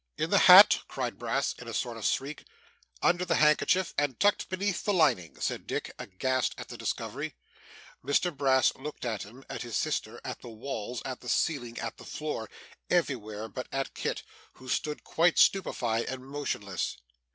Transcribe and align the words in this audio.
'In 0.17 0.31
the 0.31 0.39
hat?' 0.39 0.79
cried 0.87 1.19
Brass 1.19 1.53
in 1.59 1.67
a 1.67 1.75
sort 1.75 1.95
of 1.95 2.05
shriek. 2.05 2.45
'Under 3.03 3.23
the 3.23 3.35
handkerchief, 3.35 3.93
and 3.99 4.19
tucked 4.19 4.49
beneath 4.49 4.83
the 4.83 4.95
lining,' 4.95 5.39
said 5.39 5.67
Dick, 5.67 5.93
aghast 5.99 6.55
at 6.57 6.69
the 6.69 6.75
discovery. 6.75 7.35
Mr 8.03 8.35
Brass 8.35 8.73
looked 8.73 9.05
at 9.05 9.21
him, 9.21 9.45
at 9.47 9.61
his 9.61 9.77
sister, 9.77 10.19
at 10.23 10.41
the 10.41 10.49
walls, 10.49 11.03
at 11.05 11.19
the 11.19 11.29
ceiling, 11.29 11.77
at 11.79 11.97
the 11.97 12.03
floor 12.05 12.49
everywhere 12.89 13.47
but 13.47 13.67
at 13.71 13.93
Kit, 13.93 14.23
who 14.53 14.67
stood 14.67 15.03
quite 15.03 15.37
stupefied 15.37 16.05
and 16.05 16.25
motionless. 16.25 16.97